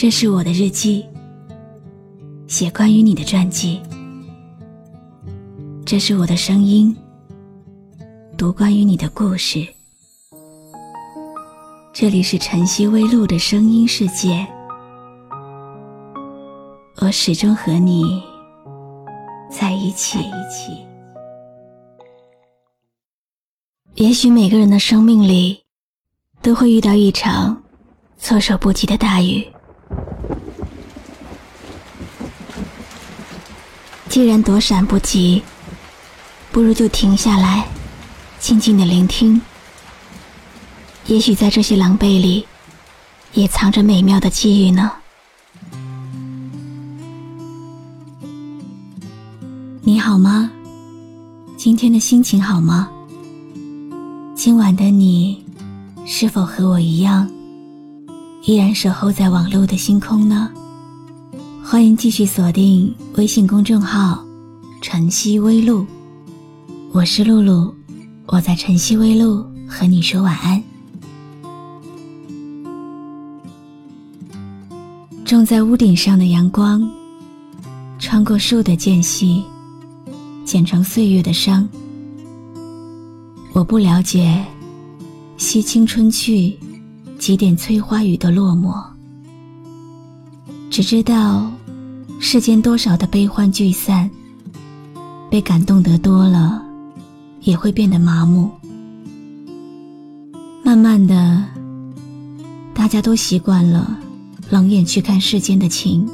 [0.00, 1.04] 这是我的日记，
[2.48, 3.78] 写关于你的传记。
[5.84, 6.96] 这是我的声音，
[8.34, 9.62] 读关于你的故事。
[11.92, 14.46] 这里是晨曦微露的声音世界，
[17.02, 18.22] 我始终和你
[19.50, 20.18] 在一起。
[23.96, 25.62] 也许每个人的生命里，
[26.40, 27.62] 都会遇到一场
[28.16, 29.46] 措手不及的大雨。
[34.10, 35.40] 既然躲闪不及，
[36.50, 37.68] 不如就停下来，
[38.40, 39.40] 静静的聆听。
[41.06, 42.44] 也许在这些狼狈里，
[43.34, 44.90] 也藏着美妙的机遇呢。
[49.82, 50.50] 你好吗？
[51.56, 52.90] 今天的心情好吗？
[54.34, 55.44] 今晚的你，
[56.04, 57.30] 是否和我一样，
[58.42, 60.50] 依然守候在网络的星空呢？
[61.70, 64.26] 欢迎继续锁定微信公众号
[64.82, 65.86] “晨曦微露”，
[66.90, 67.72] 我是露露，
[68.26, 70.60] 我在晨曦微露和你说晚安。
[75.24, 76.82] 种在屋顶上的阳光，
[78.00, 79.44] 穿过树的间隙，
[80.44, 81.68] 剪成岁月的伤。
[83.52, 84.44] 我不了解，
[85.36, 86.58] 惜青春去，
[87.16, 88.74] 几点催花雨的落寞。
[90.68, 91.50] 只知道，
[92.22, 94.08] 世间多少的悲欢聚散，
[95.30, 96.62] 被感动得多了，
[97.40, 98.50] 也会变得麻木。
[100.62, 101.42] 慢慢的，
[102.74, 103.98] 大家都习惯了
[104.50, 106.06] 冷眼去看世间的情。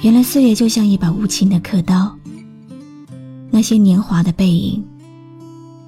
[0.00, 2.16] 原来岁月就像一把无情的刻刀，
[3.50, 4.82] 那些年华的背影。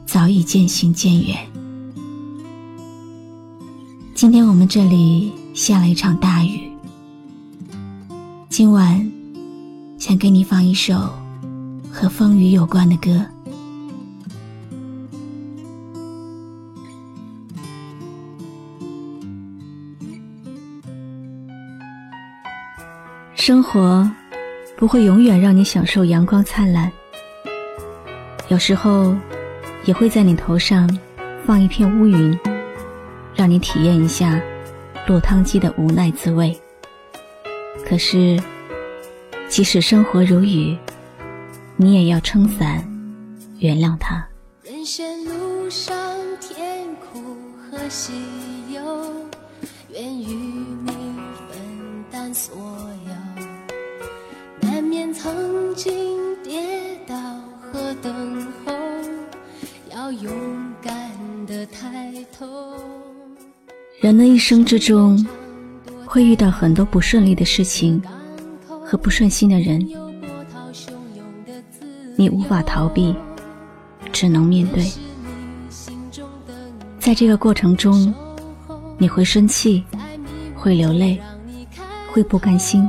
[0.06, 1.36] 早已渐行渐远。
[4.14, 6.70] 今天我们这里下了一场大雨。
[8.56, 9.04] 今晚
[9.98, 10.94] 想给你放一首
[11.90, 13.26] 和风雨有关的歌。
[23.34, 24.08] 生活
[24.76, 26.88] 不会永远让你享受阳光灿烂，
[28.46, 29.12] 有时候。
[29.84, 30.88] 也会在你头上
[31.44, 32.38] 放一片乌云，
[33.34, 34.40] 让你体验一下
[35.08, 36.56] 落汤鸡的无奈滋味。
[37.86, 38.40] 可是，
[39.48, 40.76] 即使生活如雨，
[41.76, 42.82] 你也要撑伞，
[43.58, 44.26] 原谅他。
[44.62, 45.94] 人生路上
[46.40, 47.36] 甜苦
[47.70, 48.12] 和喜
[48.72, 48.82] 忧，
[49.92, 50.90] 愿与你
[51.48, 52.56] 分担所
[53.06, 54.68] 有。
[54.68, 55.92] 难免曾经
[56.42, 57.14] 跌倒
[57.60, 58.72] 和等候。
[59.90, 60.32] 要勇
[60.82, 60.92] 敢
[61.46, 62.74] 的抬头。
[64.00, 65.24] 人的一生之中，
[66.14, 68.00] 会遇到很多不顺利的事情
[68.86, 69.84] 和不顺心的人，
[72.14, 73.12] 你无法逃避，
[74.12, 74.88] 只能面对。
[77.00, 78.14] 在这个过程中，
[78.96, 79.82] 你会生气，
[80.54, 81.20] 会流泪，
[82.12, 82.88] 会不甘心，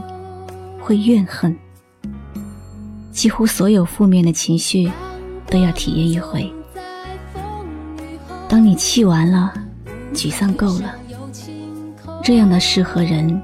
[0.80, 1.58] 会怨恨，
[3.12, 4.88] 几乎所有负面的情绪
[5.50, 6.48] 都要体验一回。
[8.48, 9.52] 当你气完了，
[10.14, 10.96] 沮丧够了，
[12.26, 13.40] 这样的事和人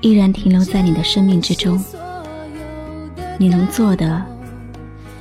[0.00, 1.78] 依然停留在你的生命之中。
[3.36, 4.24] 你能做的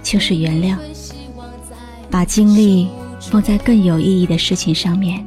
[0.02, 0.78] 就是原谅，
[2.10, 2.88] 把精力
[3.20, 5.27] 放在更有意义的事情上面。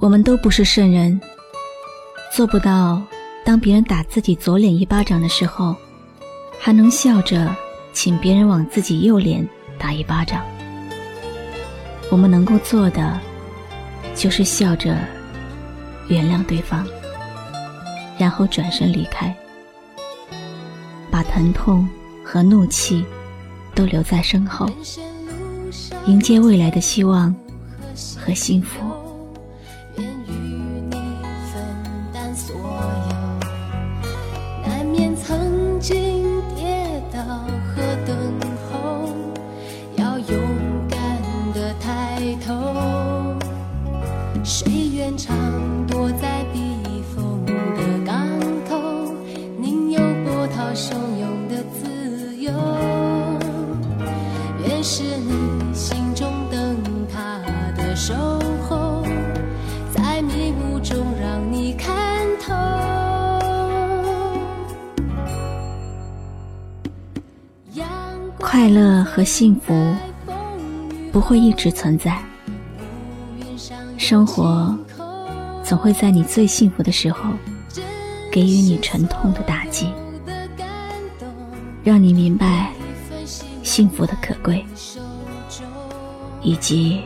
[0.00, 1.20] 我们都不是圣人，
[2.34, 3.02] 做不到
[3.44, 5.76] 当别人打自己左脸一巴掌的时候，
[6.58, 7.54] 还能笑着
[7.92, 9.46] 请别人往自己右脸
[9.78, 10.42] 打一巴掌。
[12.10, 13.20] 我们能够做的，
[14.14, 14.96] 就是笑着
[16.08, 16.86] 原谅对方，
[18.18, 19.36] 然后转身离开，
[21.10, 21.86] 把疼痛
[22.24, 23.04] 和怒气
[23.74, 24.66] 都留在身后，
[26.06, 27.34] 迎接未来的希望
[28.18, 28.89] 和幸福。
[42.20, 43.34] 回头
[44.44, 45.34] 谁愿常
[45.86, 46.60] 躲在避
[47.14, 48.28] 风的港
[48.68, 49.14] 口
[49.58, 52.52] 宁有波涛汹涌的自由。
[54.62, 56.76] 愿是你心中灯
[57.10, 57.40] 塔
[57.74, 58.12] 的守
[58.68, 59.02] 候
[59.90, 62.52] 在迷雾中让你看透。
[67.72, 67.88] 阳
[68.36, 69.72] 光快乐和幸福
[71.12, 72.22] 不会一直存在，
[73.98, 74.76] 生活
[75.64, 77.30] 总会在你最幸福的时候
[78.30, 79.92] 给予你沉痛的打击，
[81.82, 82.72] 让你明白
[83.62, 84.64] 幸福的可贵，
[86.42, 87.00] 以及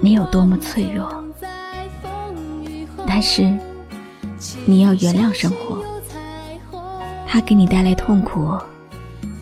[0.00, 1.24] 你有多么脆弱。
[3.06, 3.42] 但是
[4.64, 5.82] 你要原谅生活，
[7.26, 8.56] 它给你带来痛苦。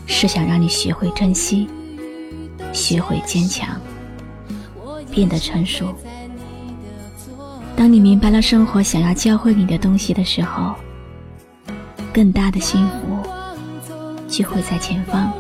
[0.07, 1.67] 是想让你学会珍惜，
[2.75, 3.81] 学会坚强，
[5.11, 5.95] 变得成熟。
[7.77, 10.75] 当你明白了生活想要教会你的东西的时候，
[12.13, 13.29] 更大的幸福
[14.29, 15.33] 就会在前方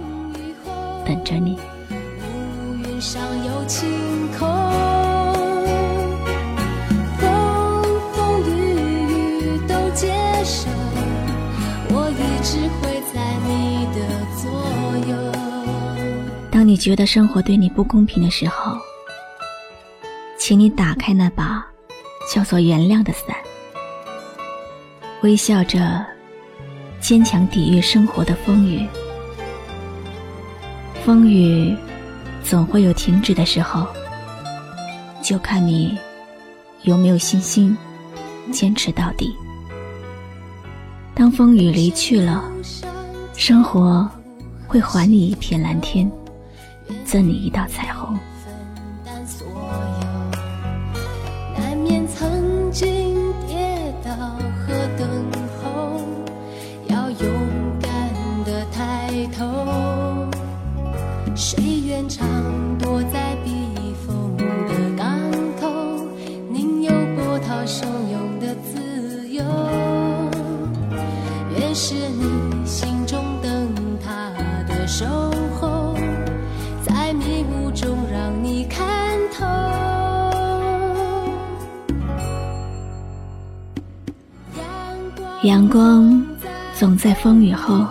[1.04, 1.58] 等着你。
[1.90, 3.88] 无缘上有晴
[4.38, 4.48] 空
[16.64, 18.74] 当你觉得生活对你不公平的时候，
[20.38, 21.62] 请你打开那把
[22.32, 23.36] 叫做原谅的伞，
[25.22, 26.02] 微笑着
[27.00, 28.88] 坚强抵御生活的风雨。
[31.04, 31.76] 风雨
[32.42, 33.86] 总会有停止的时候，
[35.22, 35.98] 就看你
[36.84, 37.76] 有没有信心
[38.50, 39.36] 坚持到底。
[41.14, 42.42] 当风雨离去了，
[43.36, 44.10] 生活
[44.66, 46.10] 会还你一片蓝天。
[47.14, 48.18] 赠你一道彩虹。
[48.44, 48.52] 分
[49.04, 49.54] 担所有
[51.56, 54.10] 难免曾经跌倒
[54.66, 55.08] 和等
[55.62, 56.00] 候，
[56.88, 57.30] 要勇
[57.80, 58.12] 敢
[58.44, 60.26] 的抬头。
[61.36, 62.26] 谁愿常
[62.80, 65.16] 躲在避风的港
[65.60, 65.70] 口？
[66.50, 69.44] 宁有波涛汹涌的自由。
[71.56, 73.72] 越是你心中灯
[74.04, 74.32] 塔
[74.66, 75.06] 的守
[85.44, 86.24] 阳光
[86.72, 87.86] 总在风雨后，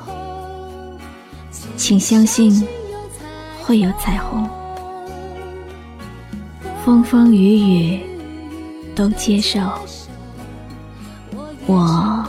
[1.77, 2.67] 请相信
[3.61, 4.49] 会有彩虹。
[6.83, 8.03] 风风雨雨
[8.95, 9.59] 都接受，
[11.67, 12.27] 我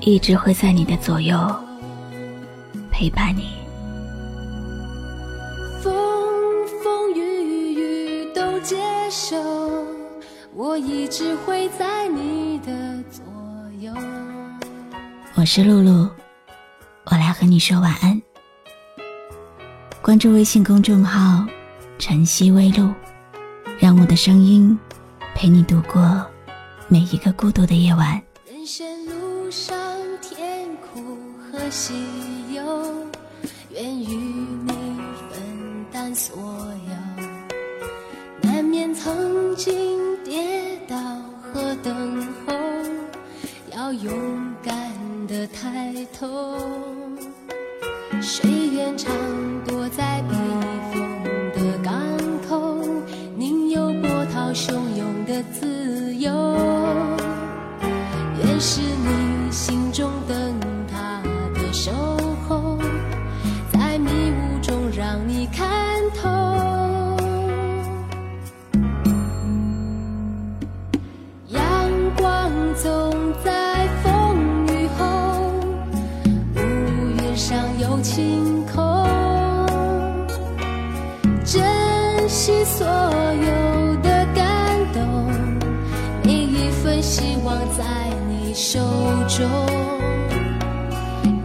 [0.00, 1.38] 一直会在你的左右
[2.90, 3.44] 陪伴你。
[5.80, 5.94] 风
[6.82, 8.76] 风雨雨都接
[9.08, 9.36] 受，
[10.52, 12.72] 我一直会在你的
[13.08, 13.22] 左。
[15.34, 16.08] 我是露露，
[17.04, 18.20] 我来和你说晚安。
[20.00, 21.44] 关注微信公众号
[21.98, 22.90] “晨曦微露”，
[23.78, 24.78] 让我的声音
[25.34, 26.26] 陪你度过
[26.88, 28.18] 每一个孤独的夜晚。
[28.48, 29.76] 人生路上
[30.22, 31.18] 甜苦
[31.52, 31.92] 和喜
[32.54, 32.62] 忧，
[33.70, 34.72] 愿与你
[35.30, 37.22] 分担所有。
[38.40, 39.74] 难免曾经
[40.24, 40.96] 跌倒
[41.42, 42.15] 和等。
[43.86, 44.74] 要勇敢
[45.28, 46.58] 的抬头，
[48.20, 49.14] 谁愿唱
[87.76, 87.84] 在
[88.28, 88.80] 你手
[89.28, 89.46] 中。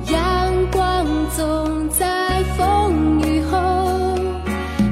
[0.09, 4.15] 阳光总在风雨后，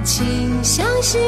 [0.04, 1.22] 请相信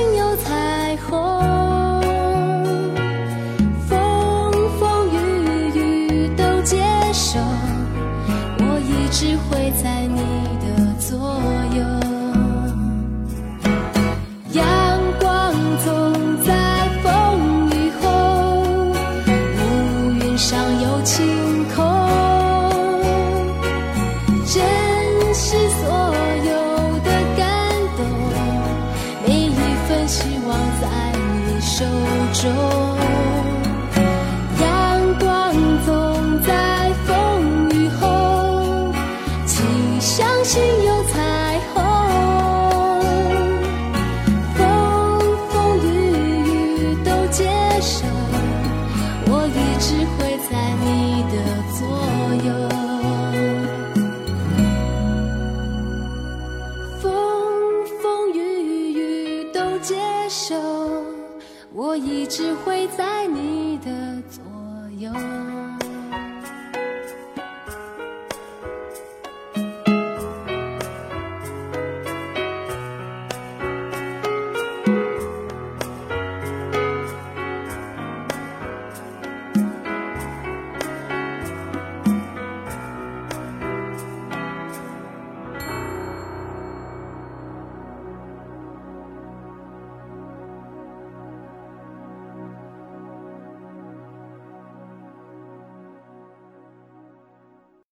[60.31, 60.55] 手，
[61.73, 63.91] 我一直会在你的
[64.29, 64.41] 左
[64.97, 65.11] 右。